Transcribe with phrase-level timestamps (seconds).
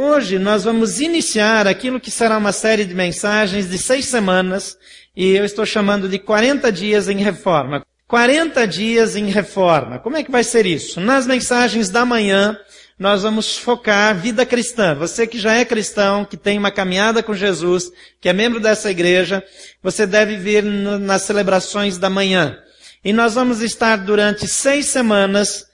[0.00, 4.78] Hoje nós vamos iniciar aquilo que será uma série de mensagens de seis semanas
[5.16, 7.84] e eu estou chamando de 40 dias em reforma.
[8.06, 9.98] 40 dias em reforma.
[9.98, 11.00] Como é que vai ser isso?
[11.00, 12.56] Nas mensagens da manhã,
[12.96, 14.94] nós vamos focar vida cristã.
[14.94, 17.90] Você que já é cristão, que tem uma caminhada com Jesus,
[18.20, 19.42] que é membro dessa igreja,
[19.82, 22.56] você deve vir nas celebrações da manhã.
[23.04, 25.67] E nós vamos estar durante seis semanas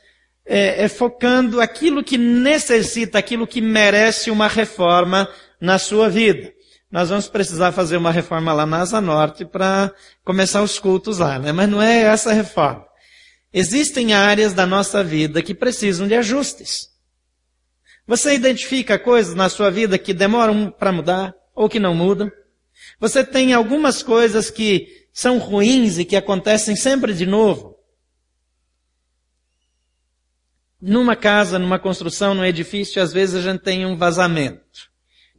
[0.46, 5.28] é, é, focando aquilo que necessita, aquilo que merece uma reforma
[5.60, 6.52] na sua vida.
[6.90, 11.38] Nós vamos precisar fazer uma reforma lá na Asa Norte para começar os cultos lá,
[11.38, 11.50] né?
[11.50, 12.84] Mas não é essa reforma.
[13.52, 16.88] Existem áreas da nossa vida que precisam de ajustes.
[18.06, 22.30] Você identifica coisas na sua vida que demoram para mudar ou que não mudam?
[23.00, 27.73] Você tem algumas coisas que são ruins e que acontecem sempre de novo?
[30.86, 34.90] Numa casa, numa construção, num edifício, às vezes a gente tem um vazamento.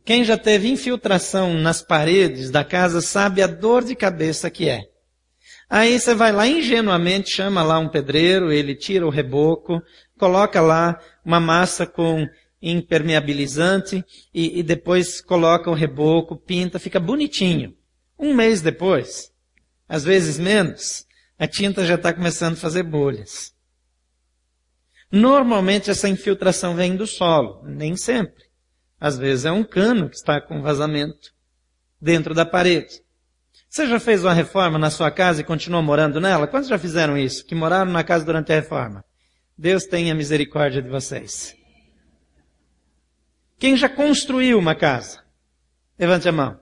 [0.04, 4.90] Quem já teve infiltração nas paredes da casa sabe a dor de cabeça que é.
[5.70, 9.84] Aí você vai lá ingenuamente, chama lá um pedreiro, ele tira o reboco,
[10.18, 12.28] coloca lá uma massa com
[12.60, 17.76] impermeabilizante e, e depois coloca o reboco, pinta, fica bonitinho.
[18.18, 19.32] Um mês depois,
[19.88, 21.06] às vezes menos,
[21.38, 23.55] a tinta já está começando a fazer bolhas.
[25.16, 28.44] Normalmente essa infiltração vem do solo, nem sempre.
[29.00, 31.32] Às vezes é um cano que está com vazamento
[32.02, 33.02] dentro da parede.
[33.70, 36.48] Você já fez uma reforma na sua casa e continua morando nela?
[36.48, 37.46] Quantos já fizeram isso?
[37.46, 39.06] Que moraram na casa durante a reforma?
[39.58, 41.56] Deus tenha misericórdia de vocês.
[43.58, 45.24] Quem já construiu uma casa?
[45.98, 46.60] Levante a mão.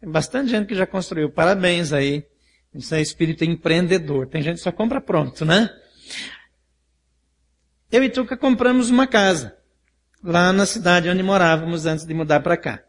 [0.00, 1.30] Tem bastante gente que já construiu.
[1.30, 2.24] Parabéns aí.
[2.74, 4.28] Isso é espírito empreendedor.
[4.28, 5.68] Tem gente que só compra pronto, né?
[7.92, 9.54] Eu e Tuca compramos uma casa.
[10.24, 12.82] Lá na cidade onde morávamos antes de mudar para cá.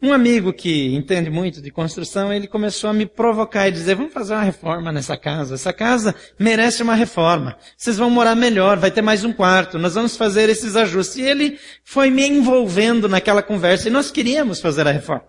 [0.00, 4.12] Um amigo que entende muito de construção, ele começou a me provocar e dizer, vamos
[4.12, 5.56] fazer uma reforma nessa casa.
[5.56, 7.56] Essa casa merece uma reforma.
[7.76, 11.16] Vocês vão morar melhor, vai ter mais um quarto, nós vamos fazer esses ajustes.
[11.16, 15.26] E ele foi me envolvendo naquela conversa e nós queríamos fazer a reforma.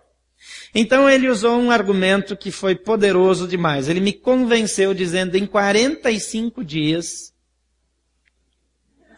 [0.72, 3.88] Então ele usou um argumento que foi poderoso demais.
[3.88, 7.34] Ele me convenceu dizendo, em 45 dias,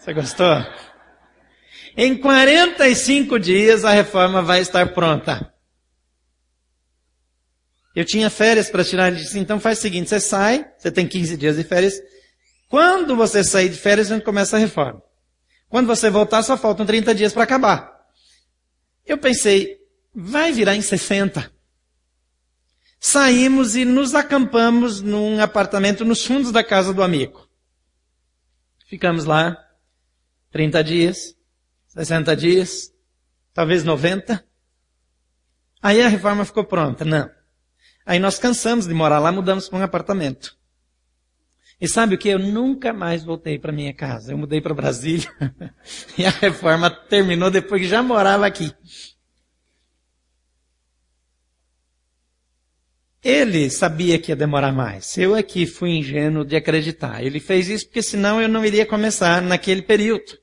[0.09, 0.67] você gostou?
[1.97, 5.53] Em 45 dias a reforma vai estar pronta.
[7.95, 11.07] Eu tinha férias para tirar, ele disse, então faz o seguinte, você sai, você tem
[11.07, 12.01] 15 dias de férias,
[12.69, 15.03] quando você sair de férias, a gente começa a reforma.
[15.69, 17.93] Quando você voltar, só faltam 30 dias para acabar.
[19.05, 19.79] Eu pensei,
[20.15, 21.51] vai virar em 60.
[23.01, 27.49] Saímos e nos acampamos num apartamento nos fundos da casa do amigo.
[28.87, 29.68] Ficamos lá
[30.51, 31.39] 30 dias.
[31.89, 32.93] 60 dias,
[33.53, 34.45] talvez 90.
[35.83, 37.05] Aí a reforma ficou pronta.
[37.05, 37.29] Não.
[38.07, 40.57] Aí nós cansamos de morar lá, mudamos para um apartamento.
[41.81, 42.29] E sabe o que?
[42.29, 44.33] Eu nunca mais voltei para minha casa.
[44.33, 45.31] Eu mudei para Brasília
[46.19, 48.73] e a reforma terminou depois que já morava aqui.
[53.23, 55.19] Ele sabia que ia demorar mais.
[55.19, 57.23] Eu aqui fui ingênuo de acreditar.
[57.23, 60.39] Ele fez isso porque senão eu não iria começar naquele período.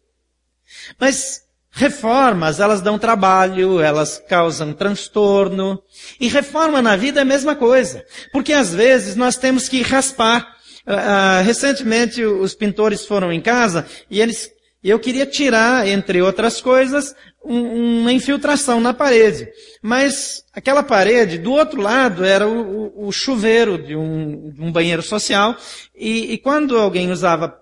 [0.99, 1.41] Mas
[1.71, 5.81] reformas, elas dão trabalho, elas causam transtorno.
[6.19, 8.03] E reforma na vida é a mesma coisa.
[8.31, 10.55] Porque às vezes nós temos que raspar.
[10.85, 14.51] Uh, recentemente os pintores foram em casa e eles,
[14.83, 19.47] eu queria tirar, entre outras coisas, um, uma infiltração na parede.
[19.81, 24.71] Mas aquela parede, do outro lado, era o, o, o chuveiro de um, de um,
[24.71, 25.55] banheiro social.
[25.95, 27.55] E, e quando alguém usava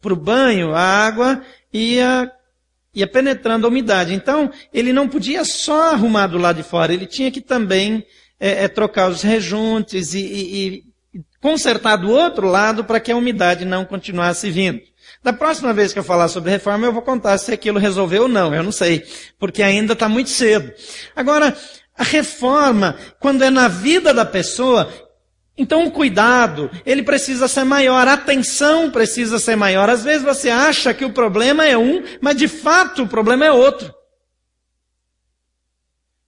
[0.00, 1.42] para o banho, a água
[1.72, 2.30] ia,
[2.94, 4.12] ia penetrando a umidade.
[4.12, 8.04] Então, ele não podia só arrumar do lado de fora, ele tinha que também
[8.38, 13.16] é, é, trocar os rejuntes e, e, e consertar do outro lado para que a
[13.16, 14.80] umidade não continuasse vindo.
[15.24, 18.28] Da próxima vez que eu falar sobre reforma, eu vou contar se aquilo resolveu ou
[18.28, 19.02] não, eu não sei,
[19.38, 20.70] porque ainda está muito cedo.
[21.16, 21.56] Agora,
[21.96, 24.92] a reforma, quando é na vida da pessoa,
[25.56, 29.88] então o cuidado, ele precisa ser maior, a atenção precisa ser maior.
[29.88, 33.50] Às vezes você acha que o problema é um, mas de fato o problema é
[33.50, 33.94] outro.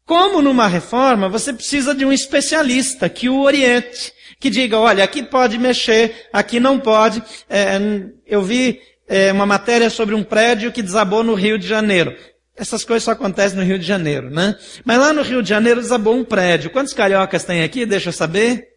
[0.06, 5.20] Como numa reforma, você precisa de um especialista que o oriente, que diga, olha, aqui
[5.20, 7.20] pode mexer, aqui não pode.
[7.50, 7.76] É,
[8.24, 12.16] eu vi é, uma matéria sobre um prédio que desabou no Rio de Janeiro.
[12.56, 14.56] Essas coisas só acontecem no Rio de Janeiro, né?
[14.84, 16.70] Mas lá no Rio de Janeiro desabou um prédio.
[16.70, 17.84] Quantos cariocas tem aqui?
[17.84, 18.68] Deixa eu saber.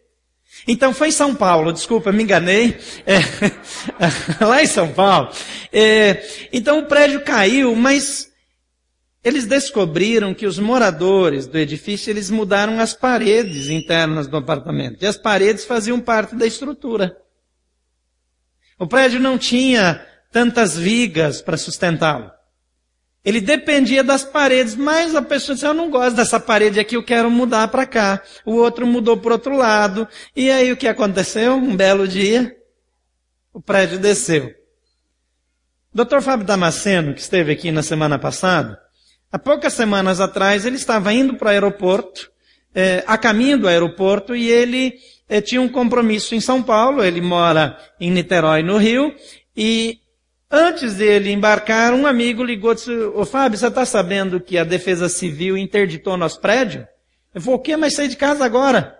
[0.66, 2.76] Então foi em São Paulo, desculpa, me enganei.
[3.06, 3.20] É,
[4.44, 5.30] lá em São Paulo.
[5.72, 8.29] É, então o prédio caiu, mas
[9.22, 15.02] eles descobriram que os moradores do edifício, eles mudaram as paredes internas do apartamento.
[15.02, 17.16] E as paredes faziam parte da estrutura.
[18.78, 22.30] O prédio não tinha tantas vigas para sustentá-lo.
[23.22, 27.02] Ele dependia das paredes, mas a pessoa disse, eu não gosto dessa parede aqui, eu
[27.02, 28.22] quero mudar para cá.
[28.46, 30.08] O outro mudou para outro lado.
[30.34, 31.56] E aí o que aconteceu?
[31.56, 32.56] Um belo dia,
[33.52, 34.54] o prédio desceu.
[35.92, 36.22] Dr.
[36.22, 38.80] Fábio Damasceno, que esteve aqui na semana passada,
[39.30, 42.30] há poucas semanas atrás, ele estava indo para o aeroporto,
[42.74, 44.94] é, a caminho do aeroporto, e ele
[45.28, 49.14] é, tinha um compromisso em São Paulo, ele mora em Niterói, no Rio,
[49.56, 50.00] e
[50.52, 54.64] Antes dele embarcar, um amigo ligou e disse, ô Fábio, você está sabendo que a
[54.64, 56.88] Defesa Civil interditou nosso prédio?
[57.32, 57.76] Eu falei, o quê?
[57.76, 58.98] Mas sair de casa agora?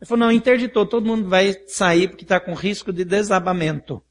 [0.00, 4.02] Ele falou, não, interditou, todo mundo vai sair porque está com risco de desabamento.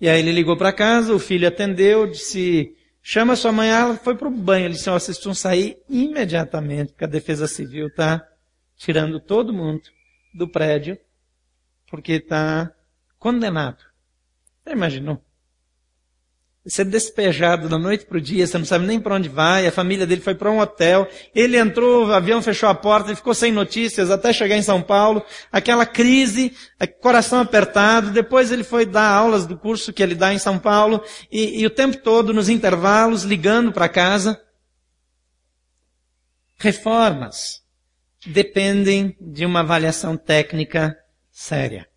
[0.00, 4.16] E aí ele ligou para casa, o filho atendeu, disse, chama sua mãe, ela foi
[4.16, 4.66] para o banho.
[4.66, 8.26] Ele disse, ó, vocês precisam sair imediatamente, porque a Defesa Civil está
[8.76, 9.82] tirando todo mundo
[10.34, 10.98] do prédio,
[11.88, 12.72] porque está
[13.18, 13.84] condenado.
[14.64, 15.22] Você imaginou?
[16.66, 19.72] Ser despejado da noite para o dia, você não sabe nem para onde vai, a
[19.72, 23.32] família dele foi para um hotel, ele entrou, o avião fechou a porta, ele ficou
[23.32, 26.52] sem notícias até chegar em São Paulo, aquela crise,
[27.00, 31.02] coração apertado, depois ele foi dar aulas do curso que ele dá em São Paulo,
[31.32, 34.38] e, e o tempo todo nos intervalos, ligando para casa.
[36.58, 37.62] Reformas
[38.26, 40.94] dependem de uma avaliação técnica
[41.30, 41.89] séria.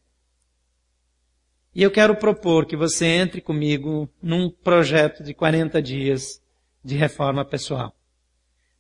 [1.76, 6.40] E eu quero propor que você entre comigo num projeto de 40 dias
[6.84, 7.96] de reforma pessoal.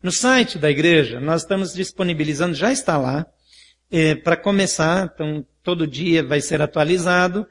[0.01, 3.25] No site da igreja, nós estamos disponibilizando, já está lá,
[3.91, 7.47] eh, para começar, então todo dia vai ser atualizado,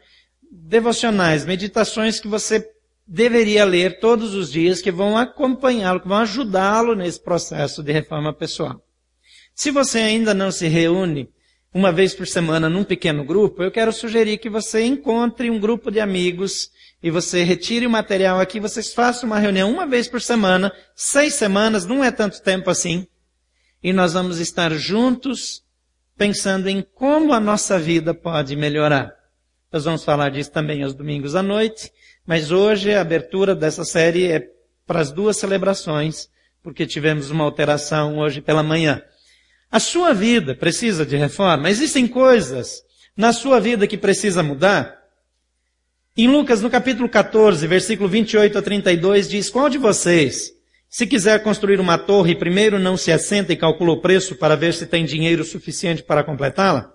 [0.50, 2.70] devocionais, meditações que você
[3.06, 8.32] deveria ler todos os dias, que vão acompanhá-lo, que vão ajudá-lo nesse processo de reforma
[8.32, 8.84] pessoal.
[9.54, 11.28] Se você ainda não se reúne
[11.74, 15.90] uma vez por semana num pequeno grupo, eu quero sugerir que você encontre um grupo
[15.90, 16.70] de amigos
[17.02, 21.34] e você retire o material aqui, vocês façam uma reunião uma vez por semana, seis
[21.34, 23.06] semanas, não é tanto tempo assim,
[23.82, 25.62] e nós vamos estar juntos
[26.16, 29.12] pensando em como a nossa vida pode melhorar.
[29.72, 31.90] Nós vamos falar disso também aos domingos à noite,
[32.26, 34.46] mas hoje a abertura dessa série é
[34.86, 36.28] para as duas celebrações,
[36.62, 39.02] porque tivemos uma alteração hoje pela manhã.
[39.72, 41.70] A sua vida precisa de reforma?
[41.70, 42.82] Existem coisas
[43.16, 44.98] na sua vida que precisa mudar?
[46.14, 50.52] Em Lucas, no capítulo 14, versículo 28 a 32, diz, qual de vocês,
[50.90, 54.74] se quiser construir uma torre, primeiro não se assenta e calcula o preço para ver
[54.74, 56.92] se tem dinheiro suficiente para completá-la?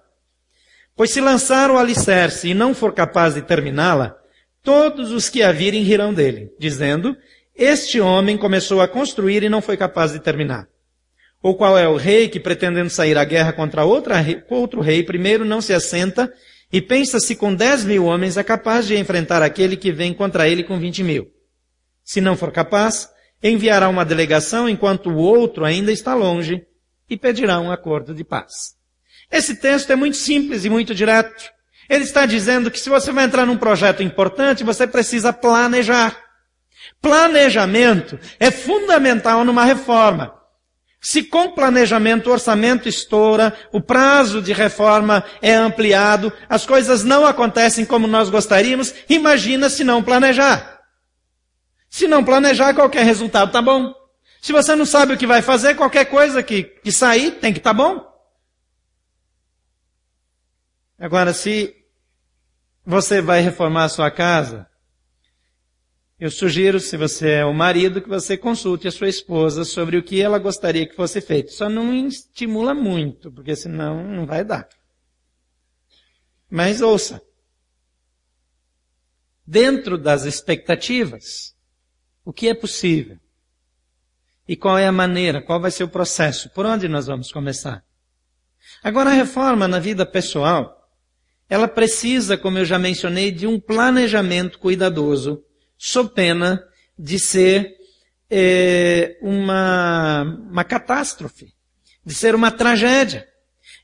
[0.95, 4.15] Pois se lançar o alicerce e não for capaz de terminá-la,
[4.61, 7.17] todos os que a virem rirão dele, dizendo,
[7.55, 10.67] este homem começou a construir e não foi capaz de terminar.
[11.41, 14.15] Ou qual é o rei que, pretendendo sair à guerra contra outra,
[14.49, 16.31] outro rei, primeiro não se assenta
[16.71, 20.47] e pensa se com dez mil homens é capaz de enfrentar aquele que vem contra
[20.49, 21.27] ele com vinte mil.
[22.03, 23.09] Se não for capaz,
[23.41, 26.65] enviará uma delegação enquanto o outro ainda está longe
[27.09, 28.75] e pedirá um acordo de paz.
[29.31, 31.49] Esse texto é muito simples e muito direto.
[31.89, 36.17] Ele está dizendo que se você vai entrar num projeto importante, você precisa planejar.
[37.01, 40.33] Planejamento é fundamental numa reforma.
[40.99, 47.25] Se com planejamento o orçamento estoura, o prazo de reforma é ampliado, as coisas não
[47.25, 50.81] acontecem como nós gostaríamos, imagina se não planejar.
[51.89, 53.93] Se não planejar, qualquer resultado tá bom.
[54.41, 57.59] Se você não sabe o que vai fazer, qualquer coisa que, que sair tem que
[57.59, 58.05] estar tá bom.
[60.99, 61.75] Agora, se
[62.85, 64.67] você vai reformar a sua casa,
[66.19, 70.03] eu sugiro, se você é o marido, que você consulte a sua esposa sobre o
[70.03, 71.51] que ela gostaria que fosse feito.
[71.51, 74.67] Só não estimula muito, porque senão não vai dar.
[76.49, 77.21] Mas ouça.
[79.45, 81.55] Dentro das expectativas,
[82.25, 83.19] o que é possível?
[84.47, 85.41] E qual é a maneira?
[85.41, 86.49] Qual vai ser o processo?
[86.49, 87.83] Por onde nós vamos começar?
[88.81, 90.89] Agora, a reforma na vida pessoal,
[91.47, 95.43] ela precisa, como eu já mencionei, de um planejamento cuidadoso
[95.77, 96.63] sob pena
[96.97, 97.75] de ser
[98.29, 101.53] é, uma, uma catástrofe,
[102.05, 103.27] de ser uma tragédia.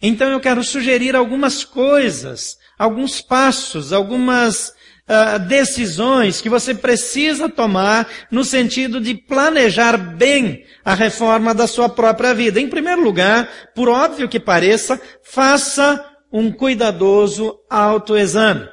[0.02, 8.08] Então eu quero sugerir algumas coisas, alguns passos, algumas uh, decisões que você precisa tomar
[8.30, 12.60] no sentido de planejar bem a reforma da sua própria vida.
[12.60, 18.73] Em primeiro lugar, por óbvio que pareça, faça um cuidadoso autoexame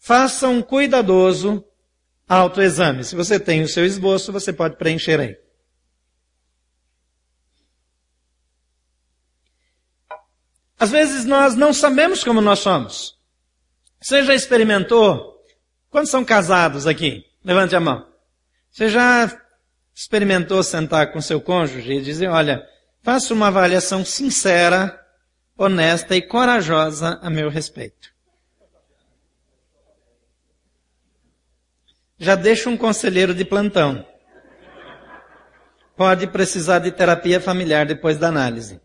[0.00, 1.64] faça um cuidadoso
[2.26, 3.04] autoexame.
[3.04, 5.36] Se você tem o seu esboço, você pode preencher aí.
[10.78, 13.18] Às vezes nós não sabemos como nós somos.
[14.00, 15.44] Você já experimentou?
[15.90, 17.26] Quantos são casados aqui?
[17.44, 18.08] Levante a mão.
[18.70, 19.30] Você já
[19.94, 22.66] experimentou sentar com seu cônjuge e dizer, olha,
[23.02, 24.98] faça uma avaliação sincera,
[25.58, 28.09] honesta e corajosa a meu respeito.
[32.20, 34.06] Já deixa um conselheiro de plantão.
[35.96, 38.78] Pode precisar de terapia familiar depois da análise.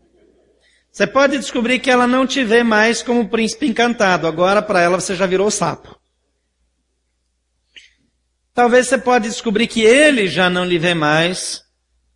[0.90, 4.26] Você pode descobrir que ela não te vê mais como príncipe encantado.
[4.26, 6.00] Agora para ela você já virou sapo.
[8.54, 11.62] Talvez você pode descobrir que ele já não lhe vê mais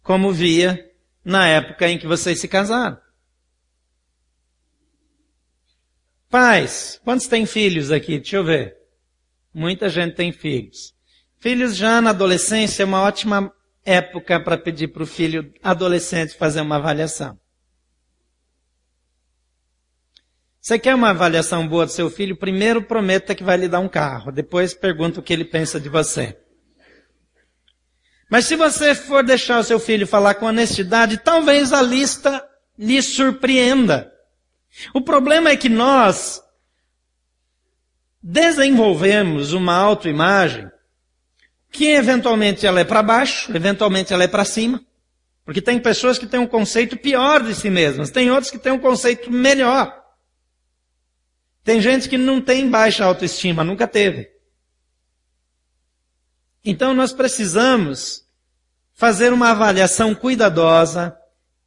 [0.02, 0.90] como via
[1.22, 2.98] na época em que vocês se casaram.
[6.30, 8.18] Pais, quantos têm filhos aqui?
[8.18, 8.74] Deixa eu ver.
[9.52, 10.98] Muita gente tem filhos.
[11.40, 13.50] Filhos já na adolescência é uma ótima
[13.82, 17.40] época para pedir para o filho adolescente fazer uma avaliação.
[20.60, 22.36] Você quer uma avaliação boa do seu filho?
[22.36, 24.30] Primeiro prometa que vai lhe dar um carro.
[24.30, 26.38] Depois pergunta o que ele pensa de você.
[28.30, 32.46] Mas se você for deixar o seu filho falar com honestidade, talvez a lista
[32.78, 34.12] lhe surpreenda.
[34.92, 36.42] O problema é que nós
[38.22, 40.70] desenvolvemos uma autoimagem
[41.70, 44.84] que eventualmente ela é para baixo, eventualmente ela é para cima.
[45.44, 48.72] Porque tem pessoas que têm um conceito pior de si mesmas, tem outros que têm
[48.72, 50.00] um conceito melhor.
[51.64, 54.30] Tem gente que não tem baixa autoestima, nunca teve.
[56.64, 58.26] Então nós precisamos
[58.92, 61.16] fazer uma avaliação cuidadosa,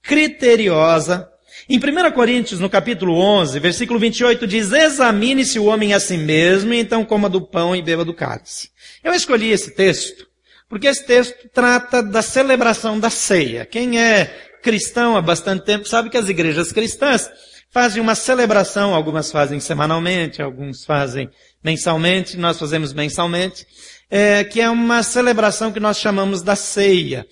[0.02, 1.33] criteriosa.
[1.70, 6.74] Em 1 Coríntios, no capítulo 11, versículo 28, diz, examine-se o homem a si mesmo,
[6.74, 8.70] e então coma do pão e beba do cálice.
[9.02, 10.28] Eu escolhi esse texto,
[10.68, 13.66] porque esse texto trata da celebração da ceia.
[13.66, 14.26] Quem é
[14.62, 17.30] cristão há bastante tempo sabe que as igrejas cristãs
[17.72, 21.30] fazem uma celebração, algumas fazem semanalmente, alguns fazem
[21.64, 23.66] mensalmente, nós fazemos mensalmente,
[24.10, 27.26] é, que é uma celebração que nós chamamos da ceia.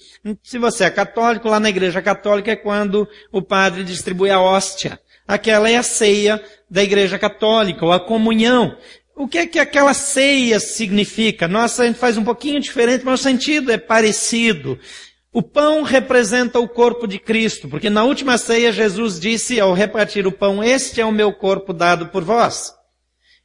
[0.43, 4.99] Se você é católico, lá na igreja católica é quando o padre distribui a hóstia.
[5.27, 8.75] Aquela é a ceia da igreja católica, ou a comunhão.
[9.15, 11.47] O que é que aquela ceia significa?
[11.47, 14.79] Nossa, a gente faz um pouquinho diferente, mas o sentido é parecido.
[15.33, 20.27] O pão representa o corpo de Cristo, porque na última ceia Jesus disse ao repartir
[20.27, 22.73] o pão, este é o meu corpo dado por vós.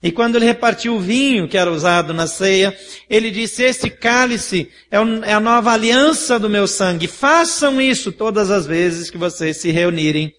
[0.03, 2.76] E quando ele repartiu o vinho que era usado na ceia,
[3.09, 4.97] ele disse, este cálice é,
[5.29, 7.07] é a nova aliança do meu sangue.
[7.07, 10.33] Façam isso todas as vezes que vocês se reunirem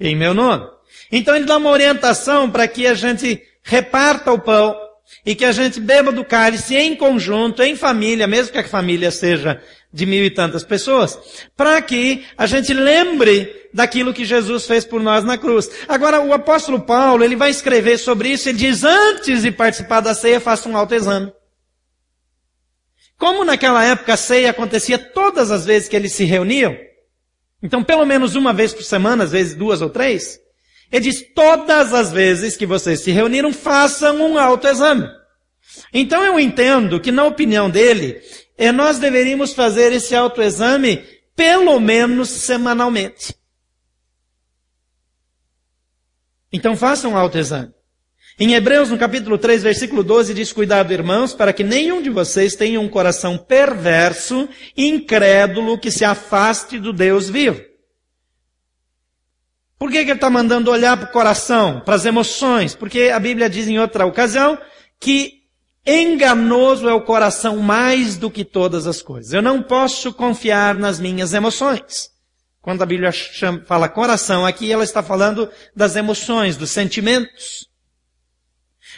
[0.00, 0.66] em meu nome.
[1.12, 4.76] Então ele dá uma orientação para que a gente reparta o pão
[5.24, 9.10] e que a gente beba do cálice em conjunto, em família, mesmo que a família
[9.10, 9.62] seja
[9.94, 11.16] de mil e tantas pessoas,
[11.56, 15.70] para que a gente lembre daquilo que Jesus fez por nós na cruz.
[15.86, 20.12] Agora, o apóstolo Paulo, ele vai escrever sobre isso, ele diz, antes de participar da
[20.12, 21.32] ceia, faça um autoexame.
[23.16, 26.76] Como naquela época a ceia acontecia todas as vezes que eles se reuniam,
[27.62, 30.40] então pelo menos uma vez por semana, às vezes duas ou três,
[30.90, 35.08] ele diz, todas as vezes que vocês se reuniram, façam um autoexame.
[35.92, 38.20] Então eu entendo que na opinião dele,
[38.56, 43.34] é nós deveríamos fazer esse autoexame pelo menos semanalmente.
[46.52, 47.72] Então façam um autoexame.
[48.38, 52.56] Em Hebreus, no capítulo 3, versículo 12, diz, cuidado, irmãos, para que nenhum de vocês
[52.56, 57.62] tenha um coração perverso, incrédulo, que se afaste do Deus vivo.
[59.78, 62.74] Por que, que ele está mandando olhar para o coração, para as emoções?
[62.74, 64.58] Porque a Bíblia diz em outra ocasião
[64.98, 65.43] que
[65.86, 69.32] Enganoso é o coração mais do que todas as coisas.
[69.32, 72.10] Eu não posso confiar nas minhas emoções.
[72.62, 77.68] Quando a Bíblia chama, fala coração aqui, ela está falando das emoções, dos sentimentos.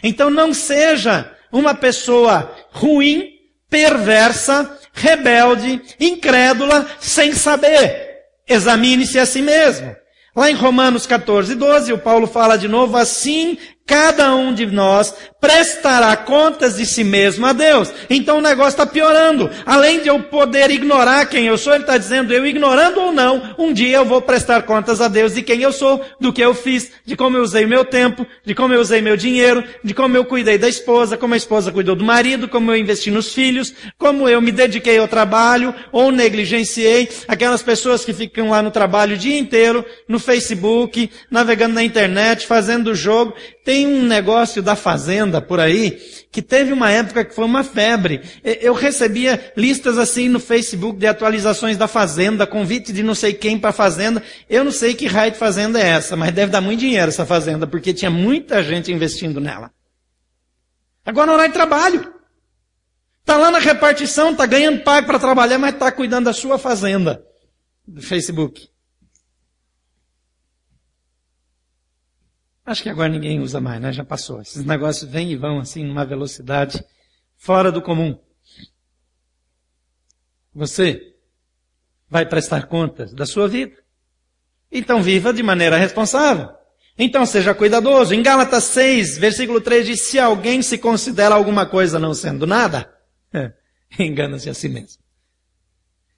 [0.01, 3.31] Então não seja uma pessoa ruim,
[3.69, 8.21] perversa, rebelde, incrédula, sem saber.
[8.49, 9.97] Examine-se a si mesmo.
[10.37, 15.15] Lá em Romanos 14, 12, o Paulo fala de novo, assim cada um de nós
[15.41, 17.93] prestará contas de si mesmo a Deus.
[18.11, 19.49] Então o negócio está piorando.
[19.65, 23.55] Além de eu poder ignorar quem eu sou, ele está dizendo, eu ignorando ou não,
[23.57, 26.53] um dia eu vou prestar contas a Deus de quem eu sou, do que eu
[26.53, 30.17] fiz, de como eu usei meu tempo, de como eu usei meu dinheiro, de como
[30.17, 33.73] eu cuidei da esposa, como a esposa cuidou do marido, como eu investi nos filhos,
[33.97, 39.15] como eu me dediquei ao trabalho ou negligenciei aquelas pessoas que ficam lá no trabalho
[39.15, 43.35] o dia inteiro, no Facebook, navegando na internet, fazendo jogo.
[43.65, 45.91] Tem tem um negócio da fazenda por aí,
[46.33, 48.23] que teve uma época que foi uma febre.
[48.43, 53.59] Eu recebia listas assim no Facebook de atualizações da fazenda, convite de não sei quem
[53.59, 54.23] para fazenda.
[54.49, 57.27] Eu não sei que raio de fazenda é essa, mas deve dar muito dinheiro essa
[57.27, 59.71] fazenda, porque tinha muita gente investindo nela.
[61.05, 62.15] Agora não é trabalho.
[63.27, 67.23] Tá lá na repartição, tá ganhando pago para trabalhar, mas tá cuidando da sua fazenda.
[67.87, 68.71] Do Facebook.
[72.67, 73.93] Acho que agora ninguém usa mais, né?
[73.93, 74.41] Já passou.
[74.43, 76.85] Esses negócios vêm e vão assim numa velocidade
[77.37, 78.19] fora do comum.
[80.53, 81.15] Você
[82.11, 83.77] vai prestar contas da sua vida.
[84.73, 86.49] Então viva de maneira responsável.
[86.99, 88.13] Então seja cuidadoso.
[88.13, 92.93] Em Gálatas 6, versículo 3 diz, se alguém se considera alguma coisa não sendo nada,
[93.97, 95.01] engana-se a si mesmo.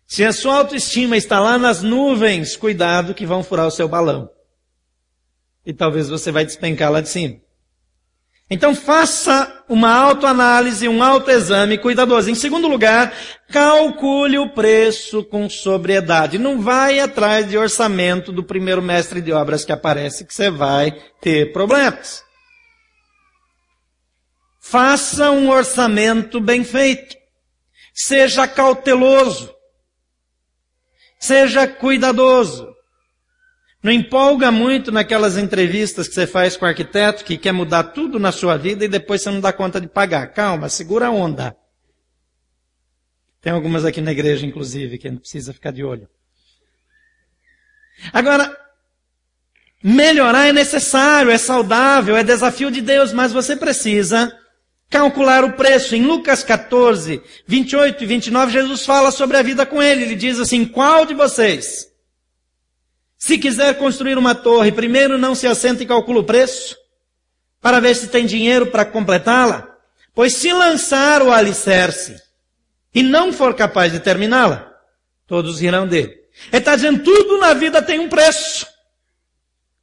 [0.06, 4.30] Se a sua autoestima está lá nas nuvens, cuidado que vão furar o seu balão
[5.68, 7.36] e talvez você vai despencar lá de cima.
[8.50, 12.30] Então faça uma autoanálise, um autoexame cuidadoso.
[12.30, 13.12] Em segundo lugar,
[13.50, 16.38] calcule o preço com sobriedade.
[16.38, 20.90] Não vai atrás de orçamento do primeiro mestre de obras que aparece que você vai
[21.20, 22.22] ter problemas.
[24.58, 27.14] Faça um orçamento bem feito.
[27.92, 29.54] Seja cauteloso.
[31.20, 32.77] Seja cuidadoso.
[33.82, 38.18] Não empolga muito naquelas entrevistas que você faz com o arquiteto que quer mudar tudo
[38.18, 40.26] na sua vida e depois você não dá conta de pagar.
[40.32, 41.56] Calma, segura a onda.
[43.40, 46.08] Tem algumas aqui na igreja, inclusive, que gente precisa ficar de olho.
[48.12, 48.56] Agora,
[49.82, 54.36] melhorar é necessário, é saudável, é desafio de Deus, mas você precisa
[54.90, 55.94] calcular o preço.
[55.94, 60.02] Em Lucas 14, 28 e 29, Jesus fala sobre a vida com ele.
[60.02, 61.87] Ele diz assim, qual de vocês
[63.18, 66.76] se quiser construir uma torre, primeiro não se assenta e calcula o preço,
[67.60, 69.76] para ver se tem dinheiro para completá-la.
[70.14, 72.16] Pois se lançar o alicerce
[72.94, 74.72] e não for capaz de terminá-la,
[75.26, 76.16] todos irão dele.
[76.52, 78.66] Ele está dizendo, tudo na vida tem um preço.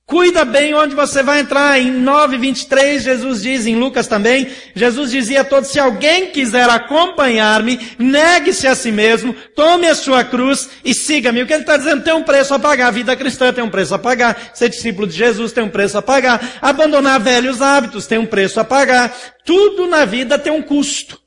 [0.07, 1.79] Cuida bem onde você vai entrar.
[1.79, 7.79] Em 9:23 Jesus diz, em Lucas também, Jesus dizia a todos, se alguém quiser acompanhar-me,
[7.97, 11.41] negue-se a si mesmo, tome a sua cruz e siga-me.
[11.41, 12.87] O que ele está dizendo tem um preço a pagar.
[12.87, 14.51] A vida cristã tem um preço a pagar.
[14.53, 16.59] Ser discípulo de Jesus tem um preço a pagar.
[16.61, 19.11] Abandonar velhos hábitos tem um preço a pagar.
[19.43, 21.19] Tudo na vida tem um custo.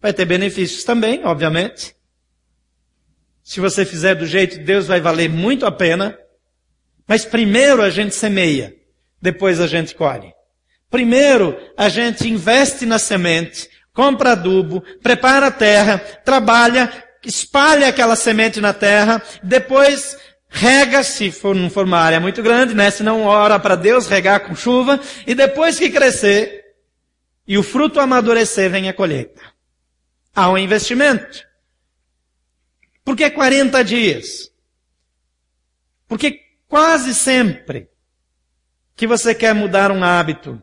[0.00, 1.94] Vai ter benefícios também, obviamente.
[3.42, 6.18] Se você fizer do jeito de Deus, vai valer muito a pena.
[7.06, 8.74] Mas primeiro a gente semeia,
[9.20, 10.32] depois a gente colhe.
[10.90, 16.92] Primeiro a gente investe na semente, compra adubo, prepara a terra, trabalha,
[17.24, 20.16] espalha aquela semente na terra, depois
[20.48, 22.90] rega, se for, não for uma área muito grande, né?
[22.90, 26.64] Se não ora para Deus regar com chuva, e depois que crescer,
[27.46, 29.42] e o fruto amadurecer, vem a colheita.
[30.34, 31.44] Há um investimento.
[33.04, 34.50] Por que 40 dias?
[36.08, 37.88] Porque Quase sempre
[38.96, 40.60] que você quer mudar um hábito,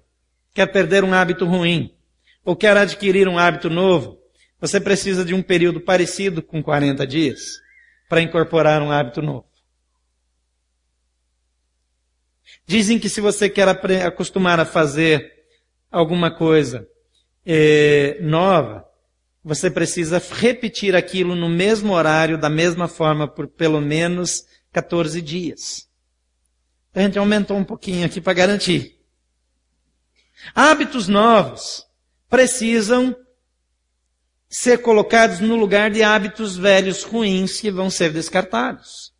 [0.54, 1.96] quer perder um hábito ruim,
[2.44, 4.20] ou quer adquirir um hábito novo,
[4.60, 7.62] você precisa de um período parecido com 40 dias
[8.10, 9.46] para incorporar um hábito novo.
[12.66, 13.68] Dizem que se você quer
[14.06, 15.32] acostumar a fazer
[15.92, 16.88] alguma coisa
[17.46, 18.86] eh, nova,
[19.44, 25.90] você precisa repetir aquilo no mesmo horário, da mesma forma, por pelo menos 14 dias.
[26.94, 29.00] A gente aumentou um pouquinho aqui para garantir.
[30.54, 31.86] Hábitos novos
[32.30, 33.16] precisam
[34.50, 39.14] ser colocados no lugar de hábitos velhos ruins que vão ser descartados.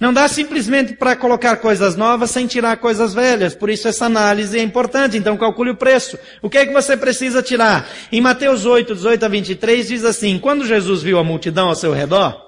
[0.00, 3.54] Não dá simplesmente para colocar coisas novas sem tirar coisas velhas.
[3.54, 5.16] Por isso essa análise é importante.
[5.16, 6.16] Então calcule o preço.
[6.40, 7.88] O que é que você precisa tirar?
[8.12, 11.92] Em Mateus 8, 18 a 23 diz assim, quando Jesus viu a multidão ao seu
[11.92, 12.40] redor,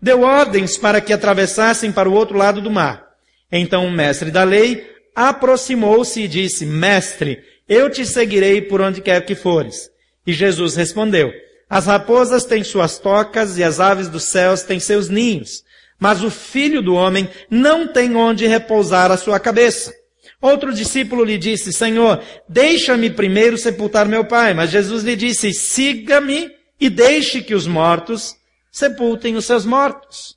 [0.00, 3.07] deu ordens para que atravessassem para o outro lado do mar.
[3.50, 9.24] Então o mestre da lei aproximou-se e disse, mestre, eu te seguirei por onde quer
[9.24, 9.90] que fores.
[10.26, 11.32] E Jesus respondeu,
[11.68, 15.64] as raposas têm suas tocas e as aves dos céus têm seus ninhos,
[15.98, 19.92] mas o filho do homem não tem onde repousar a sua cabeça.
[20.40, 24.54] Outro discípulo lhe disse, Senhor, deixa-me primeiro sepultar meu pai.
[24.54, 28.36] Mas Jesus lhe disse, siga-me e deixe que os mortos
[28.70, 30.36] sepultem os seus mortos.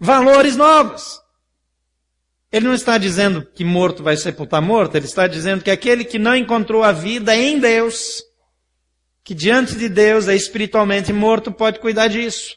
[0.00, 1.20] Valores novos.
[2.50, 6.18] Ele não está dizendo que morto vai sepultar morto, ele está dizendo que aquele que
[6.18, 8.22] não encontrou a vida em Deus,
[9.22, 12.56] que diante de Deus é espiritualmente morto, pode cuidar disso.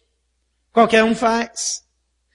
[0.72, 1.82] Qualquer um faz.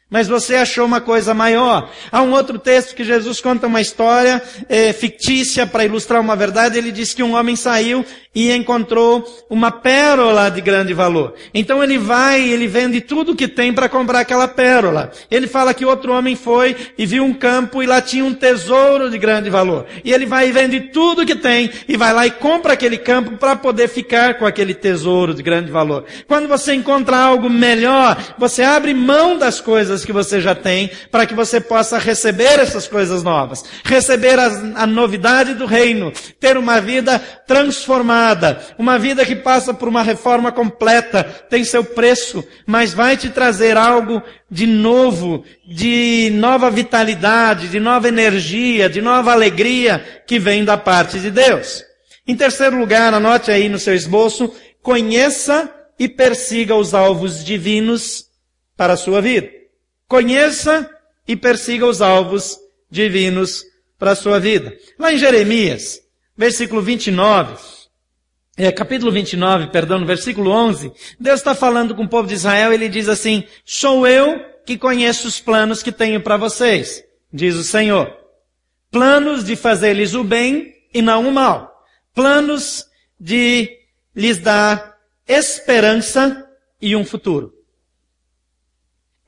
[0.09, 1.91] Mas você achou uma coisa maior.
[2.13, 6.79] Há um outro texto que Jesus conta uma história é, fictícia para ilustrar uma verdade.
[6.79, 8.05] Ele diz que um homem saiu
[8.37, 11.33] e encontrou uma pérola de grande valor.
[11.55, 15.11] Então ele vai, ele vende tudo que tem para comprar aquela pérola.
[15.31, 19.11] Ele fala que outro homem foi e viu um campo e lá tinha um tesouro
[19.11, 19.87] de grande valor.
[20.05, 23.39] E ele vai e vende tudo que tem e vai lá e compra aquele campo
[23.39, 26.05] para poder ficar com aquele tesouro de grande valor.
[26.29, 31.25] Quando você encontra algo melhor, você abre mão das coisas que você já tem, para
[31.25, 36.83] que você possa receber essas coisas novas, receber a, a novidade do reino, ter uma
[36.83, 37.19] vida
[38.79, 43.77] uma vida que passa por uma reforma completa, tem seu preço, mas vai te trazer
[43.77, 50.77] algo de novo, de nova vitalidade, de nova energia, de nova alegria que vem da
[50.77, 51.85] parte de Deus.
[52.27, 58.27] Em terceiro lugar, anote aí no seu esboço, conheça e persiga os alvos divinos
[58.77, 59.49] para a sua vida.
[60.09, 60.89] Conheça
[61.27, 62.59] e persiga os alvos
[62.91, 63.65] divinos
[63.99, 64.77] para a sua vida.
[64.99, 66.01] Lá em Jeremias,
[66.37, 67.57] versículo 29,
[68.57, 70.91] é, capítulo 29, perdão, no versículo 11,
[71.21, 75.29] Deus está falando com o povo de Israel, ele diz assim, sou eu que conheço
[75.29, 78.17] os planos que tenho para vocês, diz o Senhor.
[78.91, 81.87] Planos de fazer-lhes o bem e não o mal.
[82.15, 82.87] Planos
[83.21, 83.71] de
[84.15, 84.97] lhes dar
[85.29, 86.49] esperança
[86.81, 87.53] e um futuro.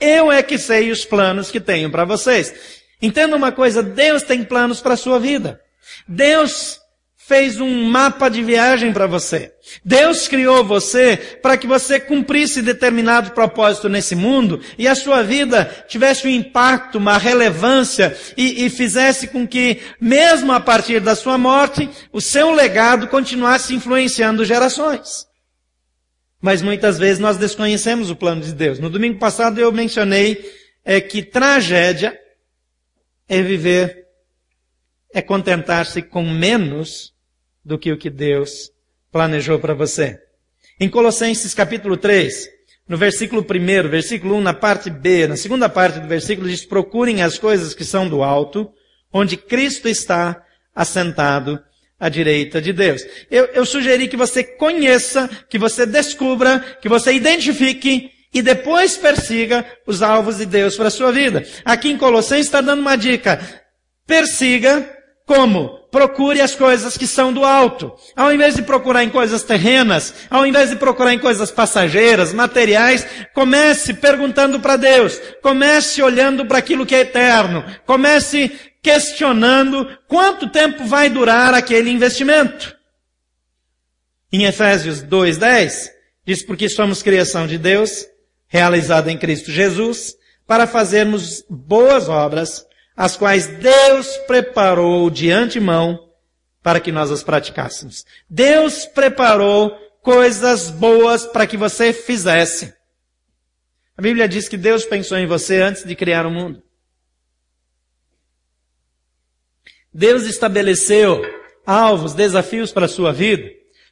[0.00, 2.54] Eu é que sei os planos que tenho para vocês.
[3.02, 5.60] Entenda uma coisa, Deus tem planos para a sua vida.
[6.06, 6.80] Deus
[7.28, 9.52] fez um mapa de viagem para você.
[9.84, 15.66] Deus criou você para que você cumprisse determinado propósito nesse mundo e a sua vida
[15.86, 21.36] tivesse um impacto, uma relevância e, e fizesse com que, mesmo a partir da sua
[21.36, 25.26] morte, o seu legado continuasse influenciando gerações.
[26.40, 28.78] Mas muitas vezes nós desconhecemos o plano de Deus.
[28.78, 30.50] No domingo passado eu mencionei
[30.82, 32.18] é, que tragédia
[33.28, 34.06] é viver,
[35.12, 37.17] é contentar-se com menos
[37.68, 38.72] do que o que Deus
[39.12, 40.18] planejou para você.
[40.80, 42.48] Em Colossenses capítulo 3,
[42.88, 47.20] no versículo 1, versículo 1, na parte B, na segunda parte do versículo diz, procurem
[47.20, 48.72] as coisas que são do alto,
[49.12, 50.42] onde Cristo está
[50.74, 51.62] assentado
[52.00, 53.02] à direita de Deus.
[53.30, 59.62] Eu, eu sugeri que você conheça, que você descubra, que você identifique e depois persiga
[59.86, 61.46] os alvos de Deus para a sua vida.
[61.66, 63.38] Aqui em Colossenses está dando uma dica.
[64.06, 64.97] Persiga
[65.28, 65.78] como?
[65.90, 67.92] Procure as coisas que são do alto.
[68.16, 73.06] Ao invés de procurar em coisas terrenas, ao invés de procurar em coisas passageiras, materiais,
[73.34, 75.20] comece perguntando para Deus.
[75.42, 77.62] Comece olhando para aquilo que é eterno.
[77.84, 82.74] Comece questionando quanto tempo vai durar aquele investimento.
[84.32, 85.90] Em Efésios 2:10
[86.24, 88.06] diz porque somos criação de Deus,
[88.46, 90.14] realizada em Cristo Jesus,
[90.46, 92.64] para fazermos boas obras,
[92.98, 96.10] as quais Deus preparou de antemão
[96.60, 98.04] para que nós as praticássemos.
[98.28, 99.70] Deus preparou
[100.02, 102.74] coisas boas para que você fizesse.
[103.96, 106.60] A Bíblia diz que Deus pensou em você antes de criar o mundo.
[109.94, 111.22] Deus estabeleceu
[111.64, 113.48] alvos, desafios para a sua vida,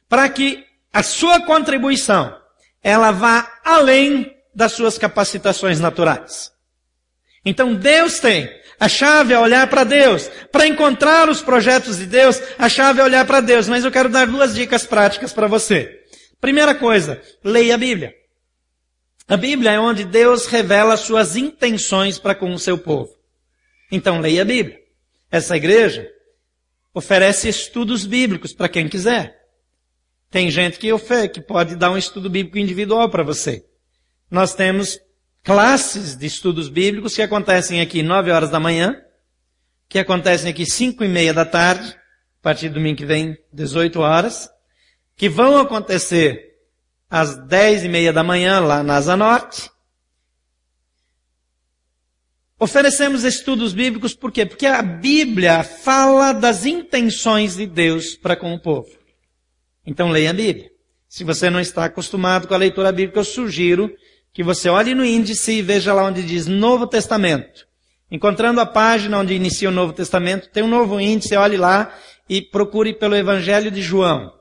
[0.09, 2.37] para que a sua contribuição,
[2.83, 6.51] ela vá além das suas capacitações naturais.
[7.45, 10.29] Então Deus tem a chave é olhar para Deus.
[10.51, 13.67] Para encontrar os projetos de Deus, a chave é olhar para Deus.
[13.67, 16.03] Mas eu quero dar duas dicas práticas para você.
[16.39, 18.13] Primeira coisa, leia a Bíblia.
[19.27, 23.11] A Bíblia é onde Deus revela suas intenções para com o seu povo.
[23.91, 24.79] Então leia a Bíblia.
[25.31, 26.07] Essa igreja
[26.93, 29.35] oferece estudos bíblicos para quem quiser.
[30.29, 33.65] Tem gente que, oferece, que pode dar um estudo bíblico individual para você.
[34.29, 34.99] Nós temos
[35.47, 39.01] classes de estudos bíblicos que acontecem aqui nove horas da manhã,
[39.87, 43.97] que acontecem aqui cinco e meia da tarde, a partir do domingo que vem, 18
[44.01, 44.49] horas,
[45.15, 46.57] que vão acontecer
[47.09, 49.71] às dez e meia da manhã lá na Asa Norte,
[52.59, 54.43] Oferecemos estudos bíblicos por quê?
[54.43, 58.89] Porque a Bíblia fala das intenções de Deus para com o povo.
[59.85, 60.71] Então leia a Bíblia.
[61.07, 63.95] Se você não está acostumado com a leitura bíblica, eu sugiro
[64.37, 67.65] que você olhe no índice e veja lá onde diz Novo Testamento.
[68.11, 71.91] Encontrando a página onde inicia o Novo Testamento, tem um novo índice, olhe lá
[72.29, 74.31] e procure pelo Evangelho de João.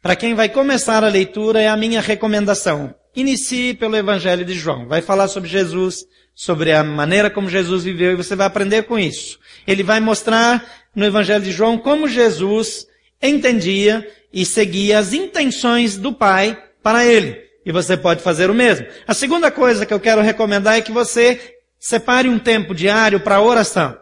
[0.00, 2.94] Para quem vai começar a leitura, é a minha recomendação.
[3.14, 4.88] Inicie pelo Evangelho de João.
[4.88, 8.98] Vai falar sobre Jesus, sobre a maneira como Jesus viveu e você vai aprender com
[8.98, 9.38] isso.
[9.66, 10.64] Ele vai mostrar
[10.96, 12.86] no Evangelho de João como Jesus
[13.22, 17.44] entendia e seguia as intenções do Pai para ele.
[17.64, 18.86] E você pode fazer o mesmo.
[19.06, 23.40] A segunda coisa que eu quero recomendar é que você separe um tempo diário para
[23.40, 23.96] oração.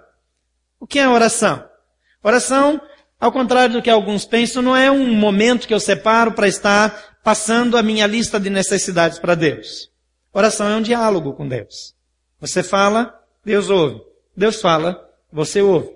[0.79, 1.65] O que é oração?
[2.23, 2.81] Oração,
[3.19, 7.19] ao contrário do que alguns pensam, não é um momento que eu separo para estar
[7.23, 9.91] passando a minha lista de necessidades para Deus.
[10.33, 11.95] Oração é um diálogo com Deus.
[12.41, 14.01] Você fala, Deus ouve.
[14.37, 15.91] Deus fala, você ouve.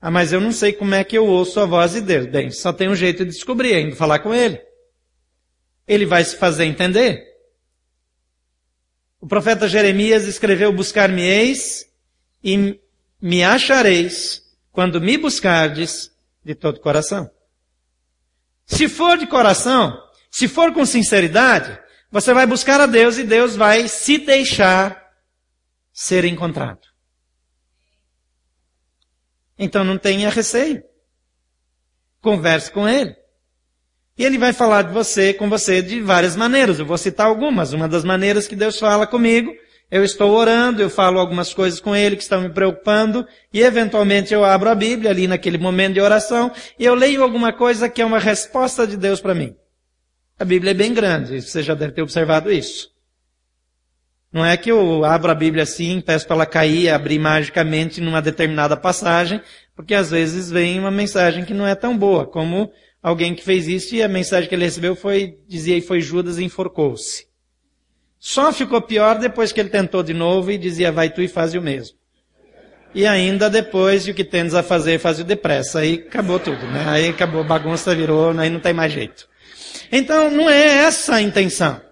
[0.00, 2.26] Ah, mas eu não sei como é que eu ouço a voz de Deus.
[2.26, 4.60] Bem, só tem um jeito de descobrir, é indo falar com Ele.
[5.86, 7.34] Ele vai se fazer entender.
[9.20, 11.90] O profeta Jeremias escreveu, buscar-me-eis
[12.42, 12.78] e
[13.20, 16.10] me achareis quando me buscardes
[16.44, 17.30] de todo coração.
[18.66, 19.98] Se for de coração,
[20.30, 21.78] se for com sinceridade,
[22.10, 25.10] você vai buscar a Deus e Deus vai se deixar
[25.92, 26.86] ser encontrado.
[29.58, 30.82] Então não tenha receio.
[32.20, 33.16] Converse com Ele.
[34.16, 36.78] E Ele vai falar de você, com você de várias maneiras.
[36.78, 37.72] Eu vou citar algumas.
[37.72, 39.52] Uma das maneiras que Deus fala comigo,
[39.90, 44.32] eu estou orando, eu falo algumas coisas com Ele que estão me preocupando, e eventualmente
[44.32, 48.00] eu abro a Bíblia ali naquele momento de oração, e eu leio alguma coisa que
[48.00, 49.54] é uma resposta de Deus para mim.
[50.38, 52.92] A Bíblia é bem grande, você já deve ter observado isso.
[54.32, 58.20] Não é que eu abro a Bíblia assim, peço para ela cair, abrir magicamente numa
[58.20, 59.40] determinada passagem,
[59.76, 62.72] porque às vezes vem uma mensagem que não é tão boa, como
[63.04, 67.26] alguém que fez isso e a mensagem que ele recebeu foi, dizia, foi Judas enforcou-se.
[68.18, 71.52] Só ficou pior depois que ele tentou de novo e dizia, vai tu e faz
[71.52, 71.98] o mesmo.
[72.94, 75.80] E ainda depois, o que tens a fazer, faz o depressa.
[75.80, 76.84] Aí acabou tudo, né?
[76.88, 79.28] Aí acabou, bagunça virou, aí não tem mais jeito.
[79.92, 81.82] Então, não é essa a intenção.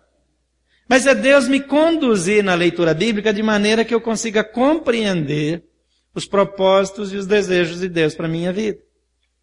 [0.88, 5.62] Mas é Deus me conduzir na leitura bíblica de maneira que eu consiga compreender
[6.14, 8.78] os propósitos e os desejos de Deus para minha vida.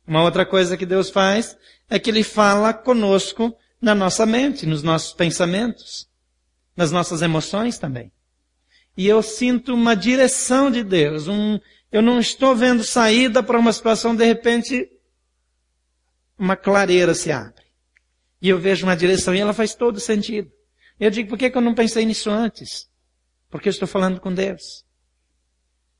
[0.09, 1.55] Uma outra coisa que Deus faz
[1.87, 6.09] é que Ele fala conosco na nossa mente, nos nossos pensamentos,
[6.75, 8.11] nas nossas emoções também.
[8.97, 11.59] E eu sinto uma direção de Deus, um,
[11.91, 14.91] eu não estou vendo saída para uma situação, de repente,
[16.39, 17.65] uma clareira se abre.
[18.41, 20.51] E eu vejo uma direção e ela faz todo sentido.
[20.99, 22.89] Eu digo, por que, eu não pensei nisso antes?
[23.47, 24.83] Porque eu estou falando com Deus.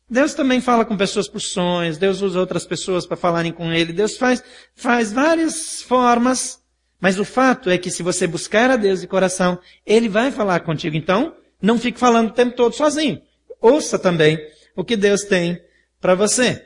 [0.10, 3.94] Deus também fala com pessoas por sonhos, Deus usa outras pessoas para falarem com Ele,
[3.94, 4.44] Deus faz,
[4.74, 6.60] faz várias formas,
[7.00, 10.62] mas o fato é que se você buscar a Deus de coração, Ele vai falar
[10.62, 10.98] contigo.
[10.98, 13.22] Então, não fique falando o tempo todo sozinho.
[13.62, 14.40] Ouça também
[14.76, 15.62] o que Deus tem
[16.02, 16.66] para você.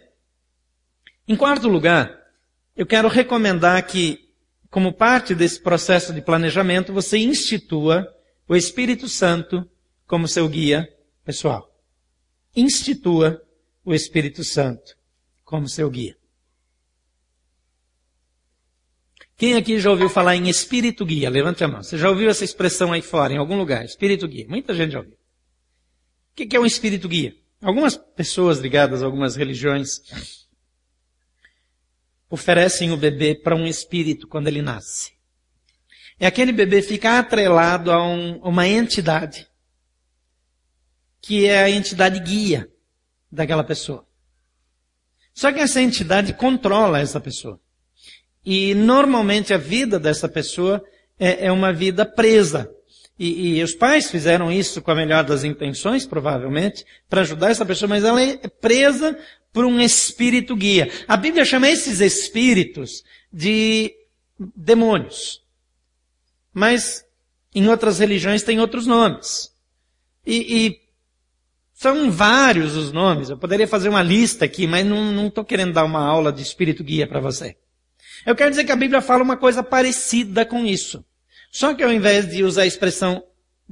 [1.28, 2.18] Em quarto lugar,
[2.76, 4.20] eu quero recomendar que,
[4.70, 8.08] como parte desse processo de planejamento, você institua
[8.48, 9.68] o Espírito Santo
[10.08, 10.88] como seu guia
[11.26, 11.73] pessoal.
[12.56, 13.42] Institua
[13.84, 14.96] o Espírito Santo
[15.44, 16.18] como seu guia.
[19.36, 21.30] Quem aqui já ouviu falar em Espírito Guia?
[21.30, 21.84] Levante a mão.
[21.84, 23.84] Você já ouviu essa expressão aí fora, em algum lugar?
[23.84, 24.48] Espírito Guia.
[24.48, 25.14] Muita gente já ouviu.
[25.14, 27.36] O que é um Espírito Guia?
[27.62, 30.02] Algumas pessoas ligadas a algumas religiões
[32.30, 35.14] oferecem o bebê para um espírito quando ele nasce
[36.20, 39.48] é aquele bebê ficar atrelado a um, uma entidade,
[41.24, 42.70] que é a entidade guia
[43.32, 44.06] daquela pessoa.
[45.34, 47.60] Só que essa entidade controla essa pessoa.
[48.46, 50.84] E normalmente a vida dessa pessoa
[51.18, 52.70] é, é uma vida presa.
[53.18, 57.66] E, e, os pais fizeram isso com a melhor das intenções, provavelmente, para ajudar essa
[57.66, 59.18] pessoa, mas ela é presa
[59.54, 60.92] por um espírito guia.
[61.08, 63.96] A Bíblia chama esses espíritos de
[64.38, 65.42] demônios.
[66.54, 67.06] Mas
[67.56, 69.54] em outras religiões tem outros nomes.
[70.26, 70.83] E, e
[71.74, 73.30] são vários os nomes.
[73.30, 76.84] Eu poderia fazer uma lista aqui, mas não estou querendo dar uma aula de espírito
[76.84, 77.58] guia para você.
[78.26, 81.04] Eu quero dizer que a Bíblia fala uma coisa parecida com isso.
[81.52, 83.24] Só que ao invés de usar a expressão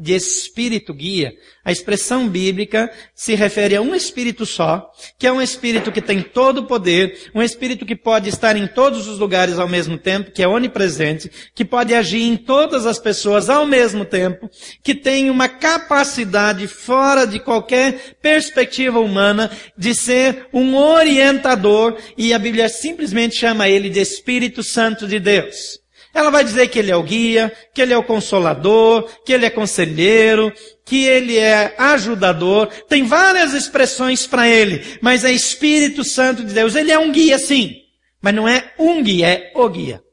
[0.02, 1.34] de espírito guia,
[1.64, 6.24] a expressão bíblica se refere a um espírito só, que é um espírito que tem
[6.24, 10.32] todo o poder, um espírito que pode estar em todos os lugares ao mesmo tempo,
[10.32, 14.50] que é onipresente, que pode agir em todas as pessoas ao mesmo tempo,
[14.84, 22.40] que tem uma capacidade fora de qualquer perspectiva humana de ser um orientador, e a
[22.40, 25.81] Bíblia simplesmente chama ele de Espírito Santo de Deus.
[26.14, 29.46] Ela vai dizer que ele é o guia, que ele é o consolador, que ele
[29.46, 30.52] é conselheiro,
[30.84, 32.68] que ele é ajudador.
[32.90, 36.76] Tem várias expressões para ele, mas é Espírito Santo de Deus.
[36.76, 37.76] Ele é um guia sim,
[38.22, 40.04] mas não é um guia, é o guia.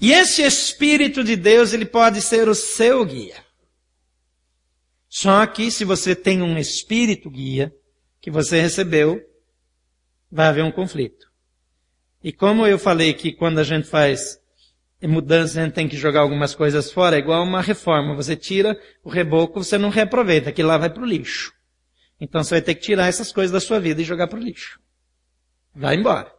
[0.00, 3.44] E esse Espírito de Deus, ele pode ser o seu guia.
[5.08, 7.74] Só que se você tem um Espírito guia,
[8.20, 9.20] que você recebeu,
[10.30, 11.29] vai haver um conflito.
[12.22, 14.40] E como eu falei que quando a gente faz
[15.02, 18.14] mudança a gente tem que jogar algumas coisas fora, é igual uma reforma.
[18.14, 21.52] Você tira o reboco, você não reaproveita, aquilo lá vai para o lixo.
[22.20, 24.42] Então você vai ter que tirar essas coisas da sua vida e jogar para o
[24.42, 24.78] lixo.
[25.74, 26.30] Vai embora.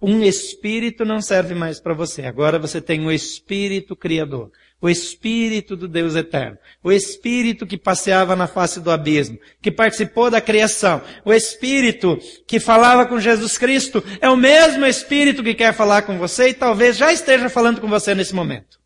[0.00, 2.22] Um espírito não serve mais para você.
[2.22, 8.36] Agora você tem o espírito criador o Espírito do Deus eterno, o Espírito que passeava
[8.36, 14.04] na face do abismo, que participou da criação, o Espírito que falava com Jesus Cristo,
[14.20, 17.88] é o mesmo Espírito que quer falar com você e talvez já esteja falando com
[17.88, 18.78] você nesse momento.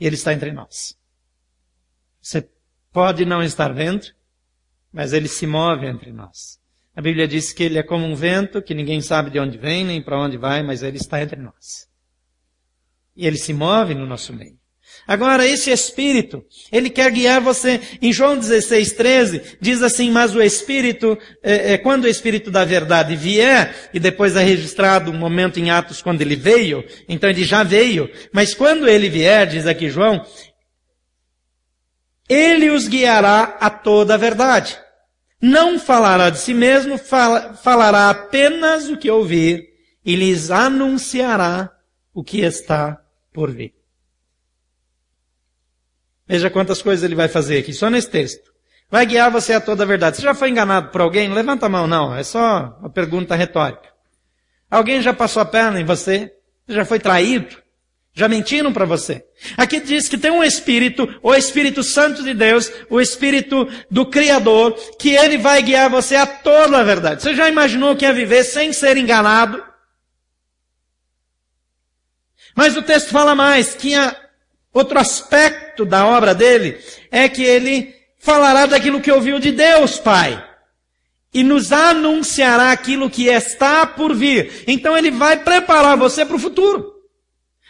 [0.00, 0.98] E Ele está entre nós.
[2.20, 2.48] Você
[2.92, 4.06] pode não estar vendo,
[4.92, 6.60] mas Ele se move entre nós.
[6.94, 9.84] A Bíblia diz que Ele é como um vento, que ninguém sabe de onde vem
[9.84, 11.88] nem para onde vai, mas Ele está entre nós.
[13.16, 14.61] E Ele se move no nosso meio.
[15.06, 17.80] Agora, esse Espírito, ele quer guiar você.
[18.00, 22.64] Em João 16, 13, diz assim, mas o Espírito, é, é, quando o Espírito da
[22.64, 27.44] verdade vier, e depois é registrado um momento em Atos quando ele veio, então ele
[27.44, 30.24] já veio, mas quando ele vier, diz aqui João,
[32.28, 34.78] ele os guiará a toda a verdade.
[35.40, 39.64] Não falará de si mesmo, fala, falará apenas o que ouvir,
[40.04, 41.72] e lhes anunciará
[42.14, 43.00] o que está
[43.32, 43.81] por vir.
[46.32, 48.50] Veja quantas coisas ele vai fazer aqui, só nesse texto.
[48.90, 50.16] Vai guiar você a toda a verdade.
[50.16, 51.28] Você já foi enganado por alguém?
[51.28, 52.16] Levanta a mão, não.
[52.16, 53.90] É só uma pergunta retórica.
[54.70, 56.32] Alguém já passou a perna em você?
[56.66, 57.54] Você já foi traído?
[58.14, 59.22] Já mentiram para você?
[59.58, 64.72] Aqui diz que tem um Espírito, o Espírito Santo de Deus, o Espírito do Criador,
[64.98, 67.20] que ele vai guiar você a toda a verdade.
[67.22, 69.62] Você já imaginou que é viver sem ser enganado?
[72.56, 74.21] Mas o texto fala mais, que a,
[74.72, 76.78] Outro aspecto da obra dele
[77.10, 80.42] é que ele falará daquilo que ouviu de Deus, Pai.
[81.34, 84.64] E nos anunciará aquilo que está por vir.
[84.66, 86.92] Então ele vai preparar você para o futuro.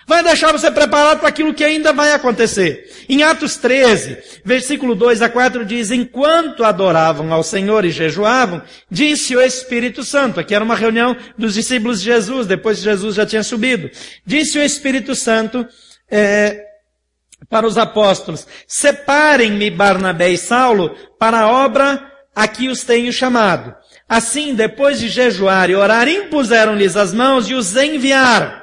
[0.07, 2.91] Vai deixar você preparado para aquilo que ainda vai acontecer.
[3.09, 9.37] Em Atos 13, versículo 2 a 4 diz, enquanto adoravam ao Senhor e jejuavam, disse
[9.37, 13.45] o Espírito Santo, aqui era uma reunião dos discípulos de Jesus, depois Jesus já tinha
[13.45, 13.91] subido.
[14.27, 15.65] Disse o Espírito Santo,
[16.11, 16.72] é,
[17.49, 23.75] para os apóstolos, separem-me Barnabé e Saulo para a obra a que os tenho chamado.
[24.09, 28.63] Assim, depois de jejuar e orar, impuseram-lhes as mãos e os enviaram.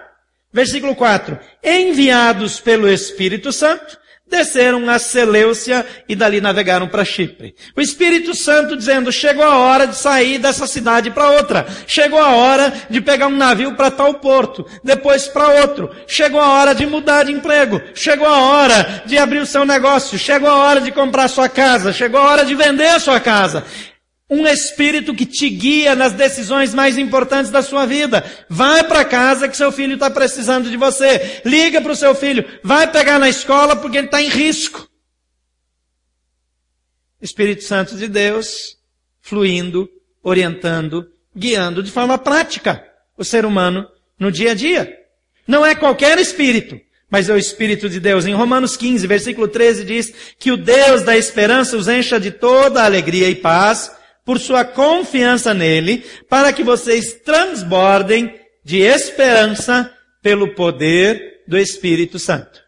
[0.51, 1.37] Versículo 4.
[1.63, 3.98] Enviados pelo Espírito Santo,
[4.29, 7.55] desceram a Seleucia e dali navegaram para Chipre.
[7.75, 11.65] O Espírito Santo dizendo, chegou a hora de sair dessa cidade para outra.
[11.87, 15.89] Chegou a hora de pegar um navio para tal porto, depois para outro.
[16.07, 17.81] Chegou a hora de mudar de emprego.
[17.93, 20.17] Chegou a hora de abrir o seu negócio.
[20.17, 21.91] Chegou a hora de comprar sua casa.
[21.91, 23.65] Chegou a hora de vender a sua casa.
[24.29, 28.23] Um espírito que te guia nas decisões mais importantes da sua vida.
[28.47, 31.41] Vai para casa que seu filho está precisando de você.
[31.43, 32.45] Liga para o seu filho.
[32.63, 34.87] Vai pegar na escola porque ele está em risco.
[37.21, 38.77] Espírito Santo de Deus
[39.21, 39.89] fluindo,
[40.23, 42.83] orientando, guiando de forma prática
[43.17, 43.87] o ser humano
[44.17, 44.97] no dia a dia.
[45.47, 48.25] Não é qualquer espírito, mas é o Espírito de Deus.
[48.25, 52.83] Em Romanos 15, versículo 13 diz que o Deus da esperança os encha de toda
[52.83, 53.91] alegria e paz
[54.29, 62.63] por sua confiança nele, para que vocês transbordem de esperança pelo poder do Espírito Santo.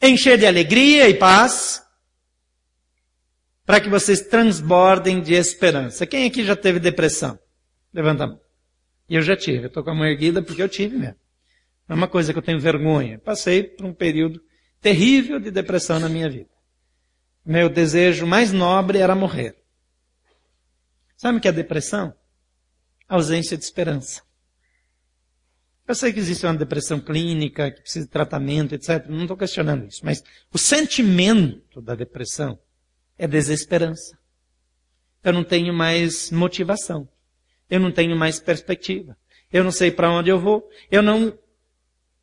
[0.00, 1.84] Encher de alegria e paz,
[3.66, 6.06] para que vocês transbordem de esperança.
[6.06, 7.38] Quem aqui já teve depressão?
[7.92, 8.40] Levanta a mão.
[9.10, 9.64] Eu já tive.
[9.64, 11.20] Eu estou com a mão erguida porque eu tive mesmo.
[11.86, 13.18] Não é uma coisa que eu tenho vergonha.
[13.18, 14.40] Passei por um período
[14.80, 16.55] terrível de depressão na minha vida
[17.46, 19.56] meu desejo mais nobre era morrer.
[21.16, 22.12] Sabe o que é depressão?
[23.08, 24.22] Ausência de esperança.
[25.86, 29.06] Eu sei que existe uma depressão clínica, que precisa de tratamento, etc.
[29.08, 30.00] Não estou questionando isso.
[30.04, 32.58] Mas o sentimento da depressão
[33.16, 34.18] é desesperança.
[35.22, 37.08] Eu não tenho mais motivação.
[37.70, 39.16] Eu não tenho mais perspectiva.
[39.52, 40.68] Eu não sei para onde eu vou.
[40.90, 41.38] Eu não,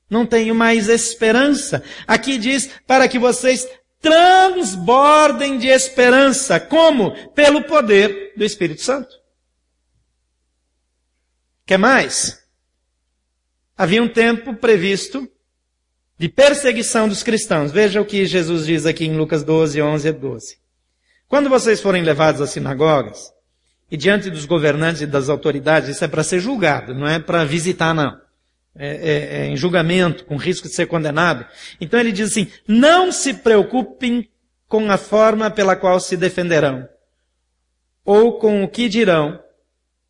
[0.10, 1.82] não tenho mais esperança.
[2.06, 3.66] Aqui diz para que vocês
[4.04, 6.60] transbordem de esperança.
[6.60, 7.12] Como?
[7.30, 9.16] Pelo poder do Espírito Santo.
[11.66, 12.44] Quer mais?
[13.78, 15.28] Havia um tempo previsto
[16.20, 17.72] de perseguição dos cristãos.
[17.72, 20.58] Veja o que Jesus diz aqui em Lucas 12, 11 e 12.
[21.30, 23.32] Quando vocês forem levados às sinagogas,
[23.90, 27.46] e diante dos governantes e das autoridades, isso é para ser julgado, não é para
[27.46, 28.22] visitar não
[28.76, 31.46] é, é, é, em julgamento, com risco de ser condenado.
[31.80, 34.30] Então ele diz assim, não se preocupem
[34.68, 36.88] com a forma pela qual se defenderão,
[38.04, 39.40] ou com o que dirão,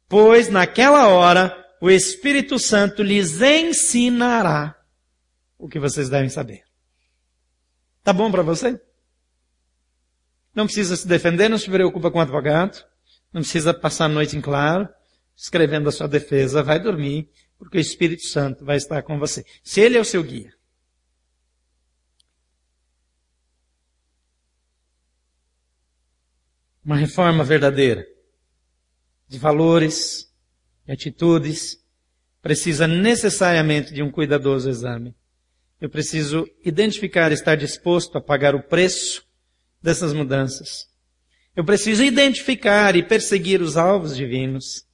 [0.08, 4.74] pois naquela hora o Espírito Santo lhes ensinará
[5.58, 6.64] o que vocês devem saber.
[8.02, 8.80] Tá bom para você?
[10.56, 12.86] Não precisa se defender, não se preocupa com o advogado,
[13.34, 14.88] não precisa passar a noite em claro,
[15.36, 17.30] escrevendo a sua defesa, vai dormir,
[17.64, 19.46] porque o Espírito Santo vai estar com você.
[19.64, 20.54] Se ele é o seu guia.
[26.84, 28.06] Uma reforma verdadeira
[29.30, 30.30] de valores
[30.86, 31.82] e atitudes
[32.42, 35.16] precisa necessariamente de um cuidadoso exame.
[35.80, 39.26] Eu preciso identificar, estar disposto a pagar o preço
[39.82, 40.90] dessas mudanças.
[41.56, 44.86] Eu preciso identificar e perseguir os alvos divinos.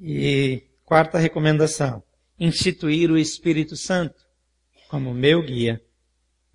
[0.00, 2.02] E quarta recomendação,
[2.40, 4.14] instituir o Espírito Santo
[4.88, 5.82] como meu guia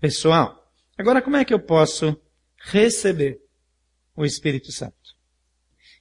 [0.00, 0.68] pessoal.
[0.98, 2.20] Agora, como é que eu posso
[2.58, 3.38] receber
[4.16, 4.96] o Espírito Santo?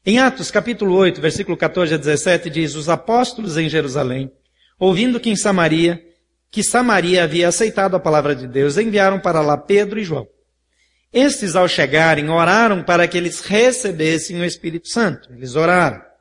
[0.04, 4.32] Em Atos capítulo 8, versículo 14 a 17 diz, os apóstolos em Jerusalém,
[4.80, 6.04] ouvindo que em Samaria
[6.50, 10.28] que Samaria havia aceitado a palavra de Deus, enviaram para lá Pedro e João.
[11.12, 15.32] Estes, ao chegarem, oraram para que eles recebessem o Espírito Santo.
[15.34, 16.13] Eles oraram.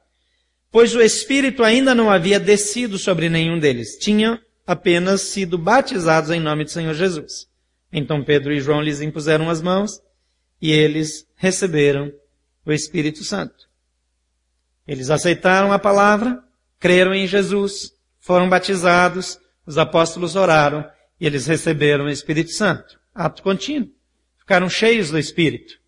[0.73, 3.99] Pois o Espírito ainda não havia descido sobre nenhum deles.
[3.99, 7.47] Tinham apenas sido batizados em nome do Senhor Jesus.
[7.93, 10.01] Então Pedro e João lhes impuseram as mãos
[10.61, 12.11] e eles receberam
[12.65, 13.69] o Espírito Santo.
[14.89, 16.43] Eles aceitaram a palavra,
[16.81, 20.89] creram em Jesus, foram batizados, os apóstolos oraram
[21.21, 22.99] e eles receberam o Espírito Santo.
[23.15, 23.91] Ato contínuo.
[24.39, 25.82] Ficaram cheios do Espírito.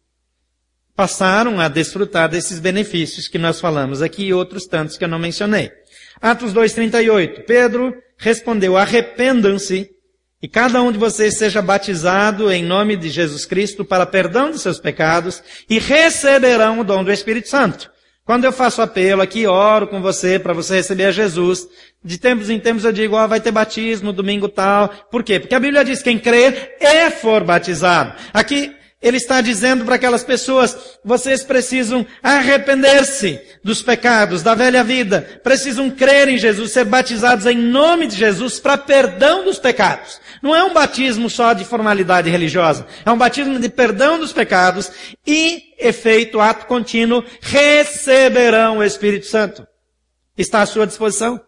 [0.97, 5.19] Passaram a desfrutar desses benefícios que nós falamos aqui e outros tantos que eu não
[5.19, 5.73] mencionei.
[6.21, 7.45] Atos 2,38.
[7.45, 9.91] Pedro respondeu, arrependam-se
[10.41, 14.59] e cada um de vocês seja batizado em nome de Jesus Cristo para perdão de
[14.59, 17.91] seus pecados e receberão o dom do Espírito Santo.
[18.25, 21.67] Quando eu faço apelo aqui, oro com você para você receber a Jesus,
[22.03, 24.89] de tempos em tempos eu digo, ó, oh, vai ter batismo domingo tal.
[25.11, 25.41] Por quê?
[25.41, 28.15] Porque a Bíblia diz, quem crer e for batizado.
[28.33, 28.75] Aqui,
[29.05, 35.91] ele está dizendo para aquelas pessoas, vocês precisam arrepender-se dos pecados, da velha vida, precisam
[35.91, 40.19] crer em Jesus, ser batizados em nome de Jesus para perdão dos pecados.
[40.43, 44.91] Não é um batismo só de formalidade religiosa, é um batismo de perdão dos pecados
[45.27, 49.67] e efeito, ato contínuo, receberão o Espírito Santo.
[50.35, 51.39] Está à sua disposição.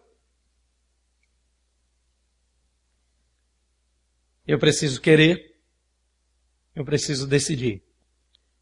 [4.45, 5.56] Eu preciso querer
[6.77, 7.81] eu preciso decidir.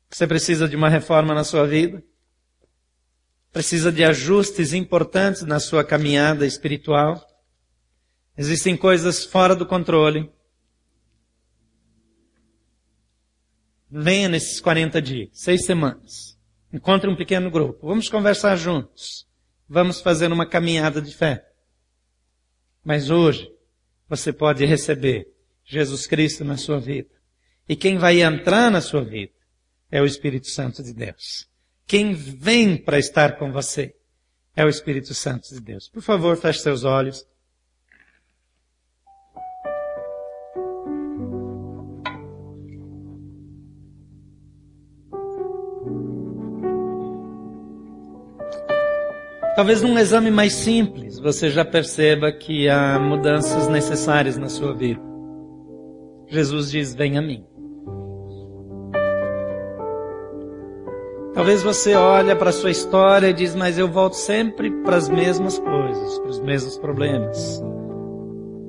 [0.10, 2.02] Você precisa de uma reforma na sua vida?
[3.52, 7.22] Precisa de ajustes importantes na sua caminhada espiritual?
[8.38, 10.32] Existem coisas fora do controle.
[13.92, 16.40] Venha nesses 40 dias, seis semanas.
[16.72, 17.86] Encontre um pequeno grupo.
[17.86, 19.28] Vamos conversar juntos.
[19.68, 21.46] Vamos fazer uma caminhada de fé.
[22.82, 23.52] Mas hoje,
[24.08, 25.28] você pode receber
[25.66, 27.15] Jesus Cristo na sua vida.
[27.68, 29.34] E quem vai entrar na sua vida
[29.92, 31.48] é o Espírito Santo de Deus.
[31.88, 33.96] Quem vem para estar com você
[34.56, 35.90] é o Espírito Santo de Deus.
[35.90, 37.26] Por favor, feche seus olhos.
[49.56, 55.02] Talvez num exame mais simples você já perceba que há mudanças necessárias na sua vida.
[56.28, 57.46] Jesus diz: Vem a mim.
[61.36, 65.10] Talvez você olhe para a sua história e diz, mas eu volto sempre para as
[65.10, 67.62] mesmas coisas, para os mesmos problemas.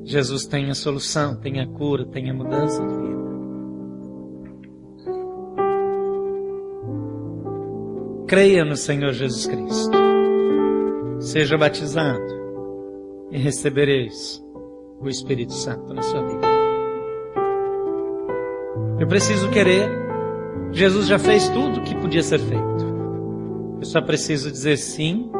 [0.02, 3.26] Jesus tem a solução, tem a cura, tem a mudança de vida.
[8.26, 9.96] Creia no Senhor Jesus Cristo.
[11.20, 12.26] Seja batizado
[13.30, 14.44] e recebereis
[15.00, 16.46] o Espírito Santo na sua vida.
[18.98, 20.05] Eu preciso querer
[20.72, 22.96] Jesus já fez tudo o que podia ser feito.
[23.78, 25.30] Eu só preciso dizer sim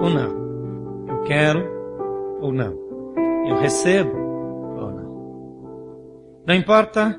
[0.00, 1.06] ou não.
[1.08, 1.64] Eu quero
[2.40, 2.74] ou não.
[3.48, 6.42] Eu recebo ou não.
[6.46, 7.18] Não importa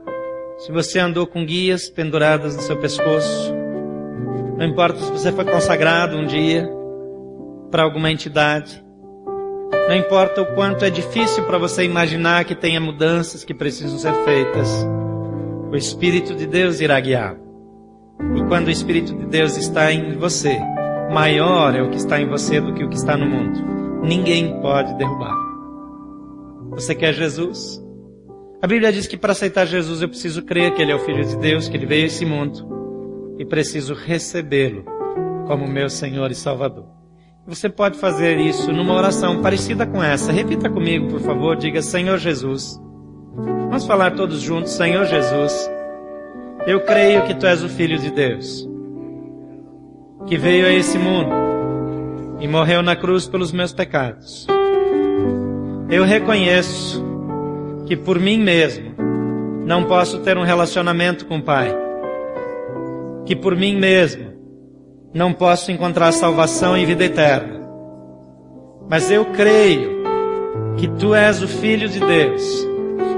[0.57, 3.53] se você andou com guias penduradas no seu pescoço.
[4.57, 6.69] Não importa se você foi consagrado um dia
[7.71, 8.83] para alguma entidade.
[9.87, 14.13] Não importa o quanto é difícil para você imaginar que tenha mudanças que precisam ser
[14.23, 14.85] feitas.
[15.71, 17.48] O Espírito de Deus irá guiá-lo.
[18.35, 20.59] E quando o Espírito de Deus está em você,
[21.11, 23.59] maior é o que está em você do que o que está no mundo.
[24.03, 25.35] Ninguém pode derrubar.
[26.71, 27.83] Você quer Jesus?
[28.61, 31.23] A Bíblia diz que para aceitar Jesus eu preciso crer que Ele é o Filho
[31.25, 34.83] de Deus, que Ele veio a esse mundo e preciso recebê-lo
[35.47, 36.85] como meu Senhor e Salvador.
[37.47, 40.31] Você pode fazer isso numa oração parecida com essa.
[40.31, 41.55] Repita comigo, por favor.
[41.55, 42.79] Diga, Senhor Jesus.
[43.35, 45.69] Vamos falar todos juntos, Senhor Jesus.
[46.67, 48.67] Eu creio que Tu és o Filho de Deus,
[50.27, 51.31] que veio a esse mundo
[52.39, 54.45] e morreu na cruz pelos meus pecados.
[55.89, 57.03] Eu reconheço
[57.85, 58.93] que por mim mesmo
[59.65, 61.75] não posso ter um relacionamento com o Pai,
[63.25, 64.33] que por mim mesmo
[65.13, 67.59] não posso encontrar salvação e vida eterna.
[68.89, 70.03] Mas eu creio
[70.77, 72.67] que tu és o Filho de Deus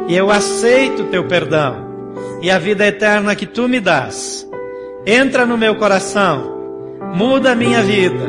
[0.08, 1.91] e eu aceito o teu perdão
[2.42, 4.48] e a vida eterna que tu me dás.
[5.06, 6.58] Entra no meu coração,
[7.16, 8.28] muda a minha vida,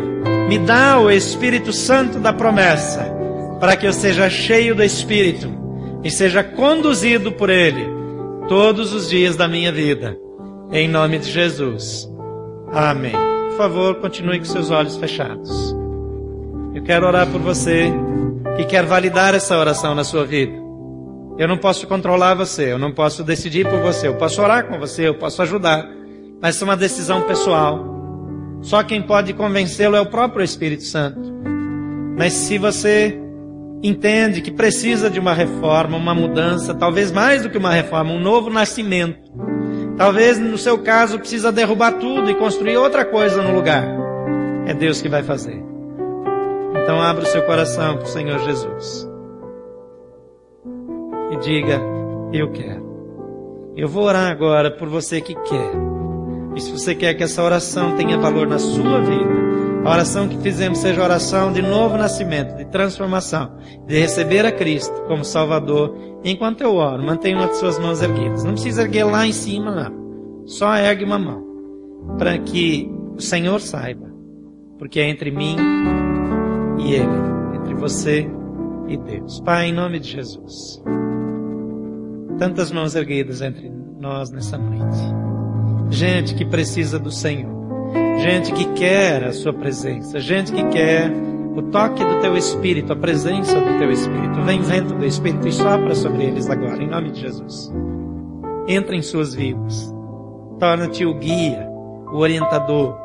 [0.48, 3.10] me dá o Espírito Santo da promessa,
[3.60, 5.48] para que eu seja cheio do Espírito
[6.04, 7.86] e seja conduzido por Ele
[8.48, 10.18] todos os dias da minha vida.
[10.70, 12.08] Em nome de Jesus.
[12.72, 13.12] Amém.
[13.50, 15.76] Por favor, continue com seus olhos fechados.
[16.74, 17.92] Eu quero orar por você
[18.56, 20.61] que quer validar essa oração na sua vida.
[21.38, 24.78] Eu não posso controlar você, eu não posso decidir por você, eu posso orar com
[24.78, 25.88] você, eu posso ajudar,
[26.40, 27.90] mas é uma decisão pessoal.
[28.60, 31.32] Só quem pode convencê-lo é o próprio Espírito Santo.
[32.16, 33.18] Mas se você
[33.82, 38.20] entende que precisa de uma reforma, uma mudança, talvez mais do que uma reforma, um
[38.20, 39.32] novo nascimento,
[39.96, 43.84] talvez no seu caso precisa derrubar tudo e construir outra coisa no lugar,
[44.66, 45.60] é Deus que vai fazer.
[46.82, 49.11] Então abra o seu coração para o Senhor Jesus
[51.42, 51.80] diga:
[52.32, 52.82] Eu quero.
[53.76, 55.72] Eu vou orar agora por você que quer.
[56.54, 59.42] E se você quer que essa oração tenha valor na sua vida,
[59.84, 64.52] a oração que fizemos seja a oração de novo nascimento, de transformação, de receber a
[64.52, 65.96] Cristo como Salvador.
[66.22, 68.44] Enquanto eu oro, mantenha uma de suas mãos erguidas.
[68.44, 70.46] Não precisa erguer lá em cima, não.
[70.46, 71.42] Só ergue uma mão.
[72.18, 74.12] Para que o Senhor saiba.
[74.78, 75.56] Porque é entre mim
[76.78, 77.56] e Ele.
[77.56, 78.28] Entre você
[78.88, 79.40] e Deus.
[79.40, 80.82] Pai, em nome de Jesus
[82.42, 83.70] tantas mãos erguidas entre
[84.00, 84.98] nós nessa noite.
[85.90, 87.52] Gente que precisa do Senhor.
[88.18, 90.18] Gente que quer a Sua presença.
[90.18, 91.08] Gente que quer
[91.54, 94.42] o toque do Teu Espírito, a presença do Teu Espírito.
[94.42, 97.72] Vem vento do Espírito e sopra sobre eles agora, em nome de Jesus.
[98.66, 99.94] Entra em suas vidas.
[100.58, 101.64] Torna-te o guia,
[102.12, 102.98] o orientador.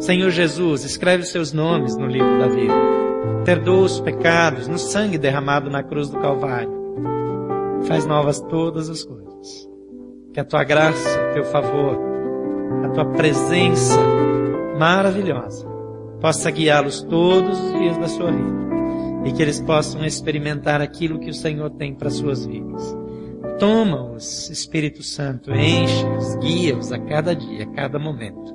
[0.00, 2.74] Senhor Jesus, escreve os seus nomes no livro da vida.
[3.46, 6.77] Perdoa os pecados no sangue derramado na cruz do Calvário
[7.86, 9.68] faz novas todas as coisas.
[10.32, 11.98] Que a tua graça, o teu favor,
[12.84, 13.98] a tua presença
[14.78, 15.66] maravilhosa
[16.20, 18.68] possa guiá-los todos os dias da sua vida
[19.24, 22.96] e que eles possam experimentar aquilo que o Senhor tem para suas vidas.
[23.58, 28.54] Toma-os, Espírito Santo, enche-os, guia-os a cada dia, a cada momento,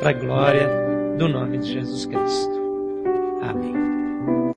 [0.00, 0.68] para a glória
[1.16, 2.62] do nome de Jesus Cristo.